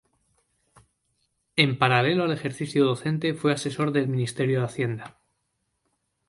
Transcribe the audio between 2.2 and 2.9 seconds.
al ejercicio